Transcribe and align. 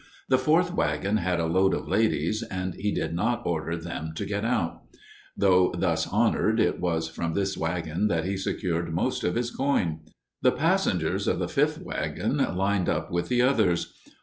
The 0.29 0.39
fourth 0.39 0.73
wagon 0.73 1.17
had 1.17 1.39
a 1.39 1.45
load 1.45 1.75
of 1.75 1.87
ladies, 1.87 2.41
and 2.41 2.73
he 2.73 2.91
did 2.91 3.13
not 3.13 3.45
order 3.45 3.77
them 3.77 4.13
to 4.15 4.25
get 4.25 4.43
out. 4.43 4.81
Tho 5.37 5.71
thus 5.77 6.07
honored 6.07 6.59
it 6.59 6.79
was 6.79 7.07
from 7.07 7.33
this 7.35 7.55
wagon 7.55 8.07
that 8.07 8.25
he 8.25 8.35
secured 8.35 8.91
most 8.95 9.23
of 9.23 9.35
his 9.35 9.51
coin. 9.51 9.99
The 10.41 10.53
passengers 10.53 11.27
of 11.27 11.37
the 11.37 11.47
fifth 11.47 11.77
wagon 11.79 12.37
"lined 12.37 12.89
up" 12.89 13.11
with 13.11 13.27
the 13.29 13.43
others. 13.43 13.93